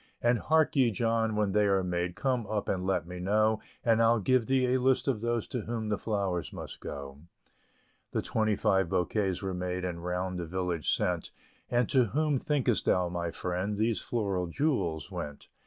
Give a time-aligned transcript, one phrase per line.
[0.19, 4.01] And hark ye, John, when they are made Come up and let me know; And
[4.01, 7.19] I'll give thee a list of those To whom the flowers must go."
[8.11, 11.29] The twenty five bouquets were made, And round the village sent;
[11.69, 15.49] And to whom thinkest thou, my friend, These floral jewels went?